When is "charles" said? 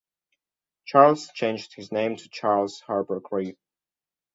0.87-1.27, 2.29-2.79